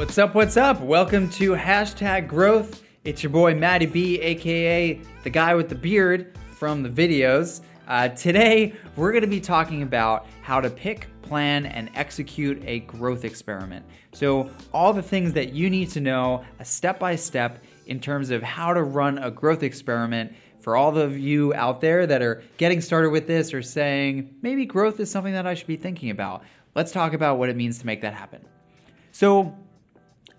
[0.00, 0.34] What's up?
[0.34, 0.80] What's up?
[0.80, 2.82] Welcome to hashtag growth.
[3.04, 7.60] It's your boy Matty B, aka the guy with the beard from the videos.
[7.86, 12.78] Uh, today, we're going to be talking about how to pick, plan, and execute a
[12.80, 13.84] growth experiment.
[14.14, 18.30] So, all the things that you need to know, a step by step, in terms
[18.30, 22.42] of how to run a growth experiment for all of you out there that are
[22.56, 26.08] getting started with this or saying, maybe growth is something that I should be thinking
[26.08, 26.42] about.
[26.74, 28.46] Let's talk about what it means to make that happen.
[29.12, 29.54] So,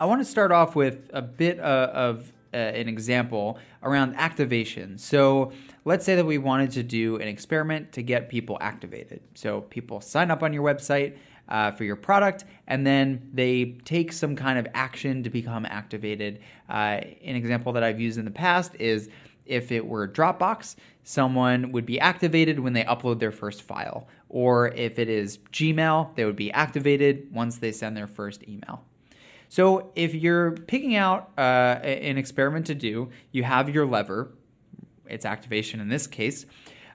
[0.00, 4.96] I want to start off with a bit uh, of uh, an example around activation.
[4.96, 5.52] So,
[5.84, 9.20] let's say that we wanted to do an experiment to get people activated.
[9.34, 11.18] So, people sign up on your website
[11.50, 16.40] uh, for your product and then they take some kind of action to become activated.
[16.66, 19.10] Uh, an example that I've used in the past is
[19.44, 24.08] if it were Dropbox, someone would be activated when they upload their first file.
[24.30, 28.86] Or if it is Gmail, they would be activated once they send their first email.
[29.50, 34.32] So if you're picking out uh, an experiment to do, you have your lever,
[35.08, 36.46] its activation in this case.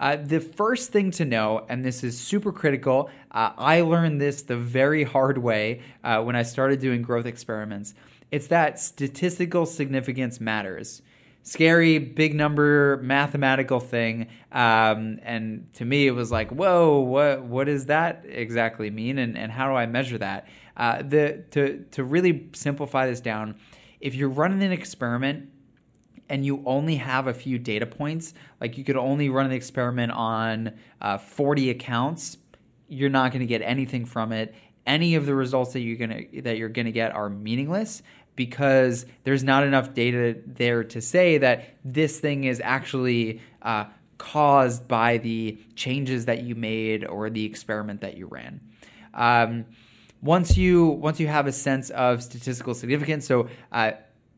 [0.00, 4.42] Uh, the first thing to know, and this is super critical, uh, I learned this
[4.42, 7.94] the very hard way uh, when I started doing growth experiments.
[8.32, 11.02] It's that statistical significance matters.
[11.42, 17.64] Scary, big number, mathematical thing, um, and to me it was like, whoa, what what
[17.64, 20.46] does that exactly mean, and, and how do I measure that?
[20.76, 23.56] Uh, the to to really simplify this down,
[24.00, 25.50] if you're running an experiment
[26.28, 30.12] and you only have a few data points, like you could only run an experiment
[30.12, 32.38] on uh, 40 accounts,
[32.88, 34.54] you're not going to get anything from it.
[34.90, 38.02] Any of the results that you're gonna that you're gonna get are meaningless
[38.34, 43.84] because there's not enough data there to say that this thing is actually uh,
[44.18, 48.60] caused by the changes that you made or the experiment that you ran.
[49.14, 49.66] Um,
[50.22, 53.92] once you once you have a sense of statistical significance, so uh,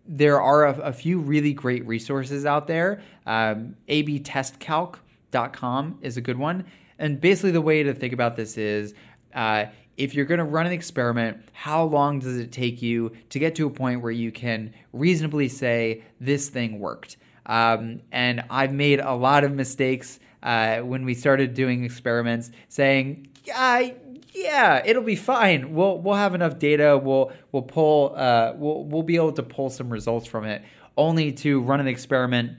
[0.06, 3.00] there are a, a, few really great resources out there.
[3.24, 6.64] Um, ABTestCalc.com is a good one,
[6.98, 8.94] and basically the way to think about this is.
[9.34, 9.64] Uh,
[9.96, 13.54] if you're going to run an experiment, how long does it take you to get
[13.56, 17.16] to a point where you can reasonably say this thing worked?
[17.46, 23.28] Um, and I've made a lot of mistakes uh, when we started doing experiments, saying,
[23.54, 23.96] "I
[24.34, 25.74] yeah, it'll be fine.
[25.74, 26.98] We'll we'll have enough data.
[27.02, 30.62] We'll we'll pull uh, we'll we'll be able to pull some results from it.
[30.96, 32.52] Only to run an experiment,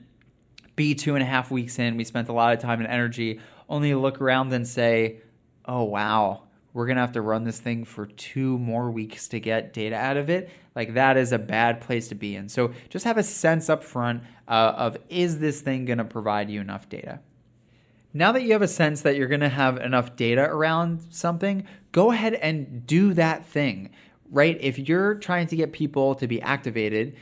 [0.76, 1.98] be two and a half weeks in.
[1.98, 3.40] We spent a lot of time and energy.
[3.70, 5.22] Only to look around and say,
[5.66, 9.74] oh wow, we're gonna have to run this thing for two more weeks to get
[9.74, 10.50] data out of it.
[10.76, 12.50] Like that is a bad place to be in.
[12.50, 16.62] So just have a sense up front uh, of is this thing gonna provide you
[16.62, 17.20] enough data
[18.14, 21.66] now that you have a sense that you're going to have enough data around something,
[21.92, 23.90] go ahead and do that thing,
[24.30, 24.58] right?
[24.62, 27.16] If you're trying to get people to be activated,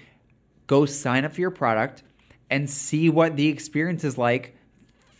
[0.68, 2.04] go sign up for your product
[2.50, 4.56] and see what the experience is like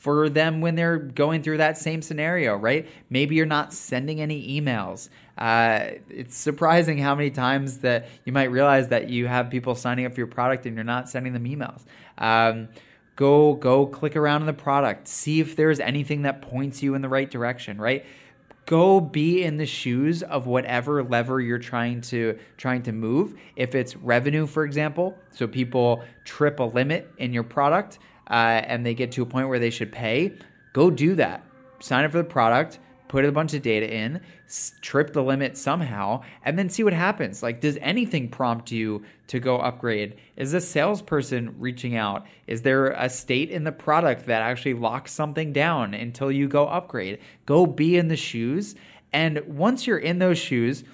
[0.02, 2.88] for them when they're going through that same scenario, right?
[3.12, 5.10] Maybe you're not sending any emails.
[5.38, 10.08] Uh, it's surprising how many times that you might realize that you have people signing
[10.08, 11.84] up for your product and you're not sending them emails.
[12.18, 12.70] Um,
[13.16, 17.02] go go click around in the product see if there's anything that points you in
[17.02, 18.06] the right direction right
[18.66, 23.76] go be in the shoes of whatever lever you're trying to trying to move if
[23.76, 28.00] it's revenue for example so people trip a limit in your product
[28.32, 30.34] uh, and they get to a point where they should pay
[30.74, 31.44] go do that
[31.80, 32.80] sign up for the product
[33.12, 34.22] put a bunch of data in,
[34.80, 37.44] trip the limit somehow, and then see what happens.
[37.44, 40.16] Like, does anything prompt you to go upgrade?
[40.38, 42.26] Is a salesperson reaching out?
[42.48, 46.68] Is there a state in the product that actually locks something down until you go
[46.68, 47.20] upgrade?
[47.46, 48.76] Go be in the shoes.
[49.12, 50.86] And once you're in those shoes,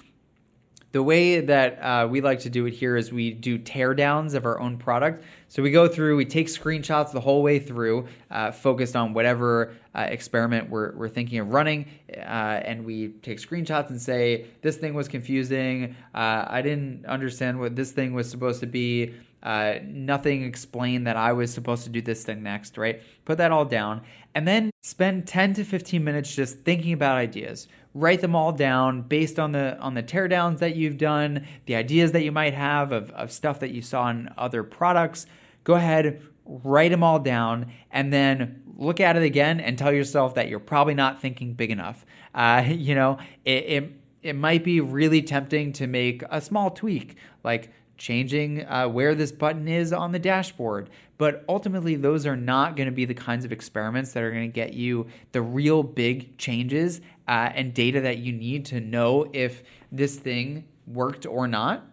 [0.92, 4.46] the way that uh, we like to do it here is we do teardowns of
[4.46, 5.22] our own product.
[5.48, 9.74] So we go through, we take screenshots the whole way through, uh, focused on whatever
[9.94, 11.86] uh, experiment we're, we're thinking of running,
[12.16, 15.94] uh, and we take screenshots and say, this thing was confusing.
[16.14, 19.14] Uh, I didn't understand what this thing was supposed to be.
[19.42, 23.00] Uh, nothing explained that I was supposed to do this thing next, right?
[23.24, 24.02] Put that all down
[24.34, 27.68] and then spend 10 to 15 minutes just thinking about ideas.
[27.94, 32.12] Write them all down based on the on the teardowns that you've done, the ideas
[32.12, 35.26] that you might have of, of stuff that you saw in other products.
[35.64, 40.34] Go ahead, write them all down, and then look at it again and tell yourself
[40.34, 42.06] that you're probably not thinking big enough.
[42.34, 43.92] Uh, you know, it, it
[44.22, 49.32] it might be really tempting to make a small tweak, like changing uh, where this
[49.32, 50.90] button is on the dashboard.
[51.18, 54.48] But ultimately, those are not going to be the kinds of experiments that are going
[54.48, 59.28] to get you the real big changes uh, and data that you need to know
[59.32, 61.84] if this thing worked or not.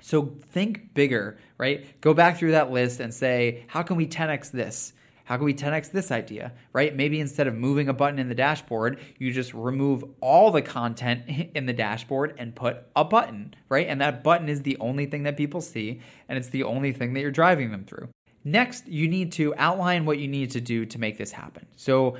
[0.00, 2.00] So think bigger, right?
[2.00, 4.92] Go back through that list and say, how can we 10x this?
[5.24, 6.94] How can we 10x this idea, right?
[6.94, 11.22] Maybe instead of moving a button in the dashboard, you just remove all the content
[11.54, 13.88] in the dashboard and put a button, right?
[13.88, 17.14] And that button is the only thing that people see, and it's the only thing
[17.14, 18.08] that you're driving them through.
[18.44, 21.66] Next, you need to outline what you need to do to make this happen.
[21.76, 22.16] So,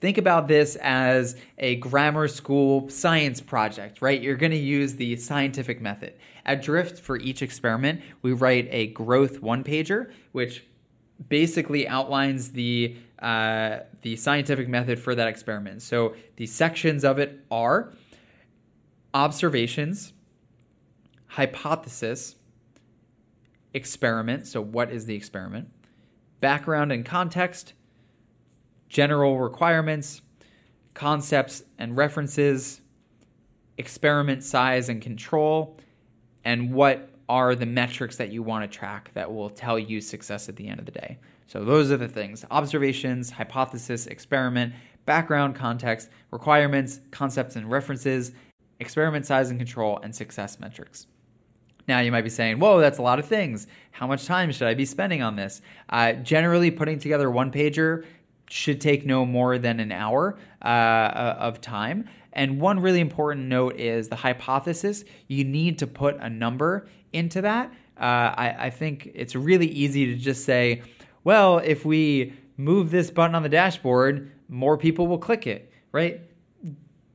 [0.00, 4.20] Think about this as a grammar school science project, right?
[4.20, 6.14] You're going to use the scientific method.
[6.46, 10.64] At Drift, for each experiment, we write a growth one pager, which
[11.28, 15.82] basically outlines the uh, the scientific method for that experiment.
[15.82, 17.92] So the sections of it are
[19.12, 20.12] observations,
[21.26, 22.36] hypothesis,
[23.74, 24.46] experiment.
[24.46, 25.70] So what is the experiment?
[26.40, 27.74] Background and context,
[28.88, 30.22] general requirements,
[30.94, 32.80] concepts and references,
[33.76, 35.76] experiment size and control,
[36.44, 40.48] and what are the metrics that you want to track that will tell you success
[40.48, 41.18] at the end of the day.
[41.46, 44.74] So, those are the things observations, hypothesis, experiment,
[45.06, 48.32] background, context, requirements, concepts and references,
[48.80, 51.06] experiment size and control, and success metrics.
[51.88, 53.66] Now, you might be saying, whoa, that's a lot of things.
[53.92, 55.62] How much time should I be spending on this?
[55.88, 58.04] Uh, generally, putting together one pager
[58.50, 62.08] should take no more than an hour uh, of time.
[62.32, 65.04] And one really important note is the hypothesis.
[65.26, 67.72] You need to put a number into that.
[67.98, 70.82] Uh, I, I think it's really easy to just say,
[71.24, 76.20] well, if we move this button on the dashboard, more people will click it, right?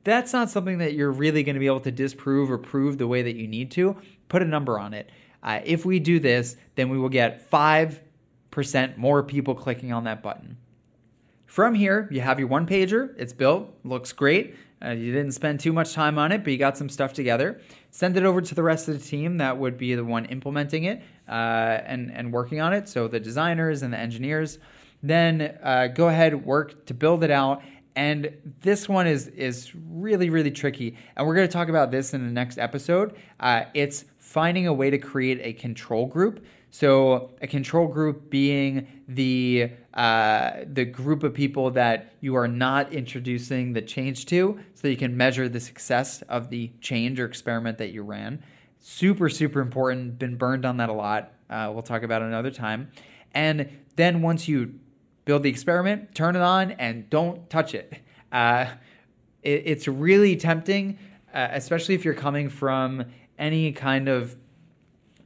[0.04, 3.08] That's not something that you're really going to be able to disprove or prove the
[3.08, 3.96] way that you need to.
[4.34, 5.12] Put a number on it.
[5.44, 10.24] Uh, if we do this, then we will get 5% more people clicking on that
[10.24, 10.58] button.
[11.46, 13.14] From here, you have your one pager.
[13.16, 14.56] It's built, looks great.
[14.84, 17.62] Uh, you didn't spend too much time on it, but you got some stuff together.
[17.92, 20.86] Send it over to the rest of the team that would be the one implementing
[20.86, 21.32] it uh,
[21.86, 22.90] and, and working on it.
[22.90, 24.58] So the designers and the engineers.
[25.04, 27.62] Then uh, go ahead, work to build it out.
[27.96, 32.14] And this one is is really really tricky, and we're going to talk about this
[32.14, 33.16] in the next episode.
[33.40, 36.44] Uh, it's finding a way to create a control group.
[36.72, 42.92] So a control group being the uh, the group of people that you are not
[42.92, 47.78] introducing the change to, so you can measure the success of the change or experiment
[47.78, 48.42] that you ran.
[48.80, 50.18] Super super important.
[50.18, 51.34] Been burned on that a lot.
[51.48, 52.90] Uh, we'll talk about it another time.
[53.36, 54.80] And then once you
[55.26, 57.94] build the experiment, turn it on, and don't touch it.
[58.32, 58.66] Uh,
[59.42, 60.98] it it's really tempting,
[61.34, 63.06] uh, especially if you're coming from
[63.38, 64.36] any kind of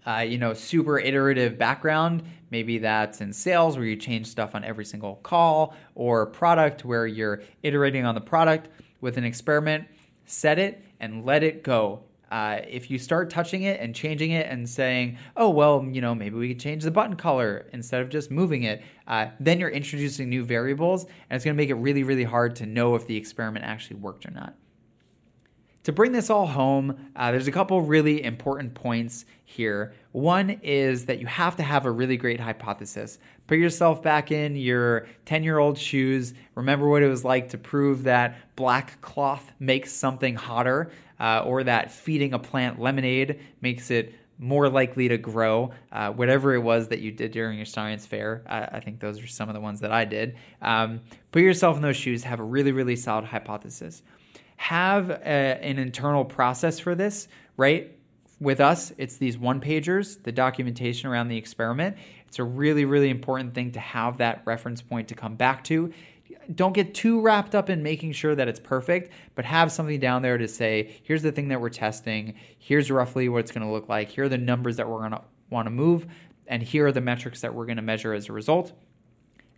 [0.07, 2.23] uh, you know, super iterative background.
[2.49, 7.05] Maybe that's in sales where you change stuff on every single call, or product where
[7.05, 8.69] you're iterating on the product
[9.01, 9.85] with an experiment.
[10.25, 12.03] Set it and let it go.
[12.31, 16.13] Uh, if you start touching it and changing it and saying, oh, well, you know,
[16.13, 19.69] maybe we could change the button color instead of just moving it, uh, then you're
[19.69, 23.07] introducing new variables and it's going to make it really, really hard to know if
[23.07, 24.55] the experiment actually worked or not.
[25.83, 29.93] To bring this all home, uh, there's a couple really important points here.
[30.17, 33.19] One is that you have to have a really great hypothesis.
[33.45, 36.33] Put yourself back in your 10 year old shoes.
[36.55, 40.89] Remember what it was like to prove that black cloth makes something hotter,
[41.19, 45.71] uh, or that feeding a plant lemonade makes it more likely to grow.
[45.91, 49.27] Uh, whatever it was that you did during your science fair, I think those are
[49.27, 50.35] some of the ones that I did.
[50.63, 51.01] Um,
[51.31, 54.01] put yourself in those shoes, have a really, really solid hypothesis
[54.57, 57.27] have a, an internal process for this,
[57.57, 57.96] right?
[58.39, 61.97] With us, it's these one pagers, the documentation around the experiment.
[62.27, 65.91] It's a really, really important thing to have that reference point to come back to.
[66.53, 70.21] Don't get too wrapped up in making sure that it's perfect, but have something down
[70.21, 73.71] there to say, here's the thing that we're testing, here's roughly what it's going to
[73.71, 76.05] look like, here are the numbers that we're going to want to move,
[76.45, 78.71] and here are the metrics that we're going to measure as a result.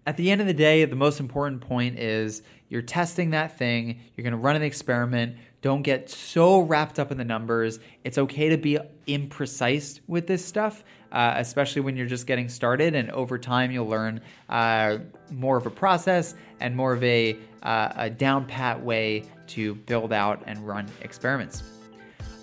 [0.08, 4.00] At the end of the day, the most important point is you're testing that thing,
[4.16, 5.38] you're going to run an experiment.
[5.62, 7.80] Don't get so wrapped up in the numbers.
[8.04, 12.96] It's okay to be imprecise with this stuff, uh, especially when you're just getting started.
[12.96, 15.00] And over time, you'll learn uh,
[15.32, 20.14] more of a process and more of a, uh, a down pat way to build
[20.14, 21.64] out and run experiments.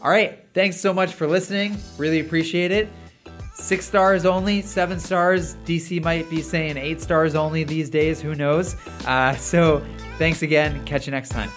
[0.03, 0.45] All right.
[0.53, 1.77] Thanks so much for listening.
[1.97, 2.89] Really appreciate it.
[3.55, 5.57] Six stars only, seven stars.
[5.65, 8.21] DG might be saying eight stars only these days.
[8.21, 8.77] Who knows?
[9.07, 9.83] Uh, so
[10.19, 10.85] thanks again.
[10.85, 11.51] Catch you next time.